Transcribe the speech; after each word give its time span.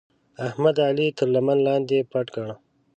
احمد؛ 0.47 0.77
علي 0.87 1.07
تر 1.17 1.27
لمن 1.35 1.57
لاندې 1.67 2.07
پټ 2.11 2.25
کړ. 2.35 2.47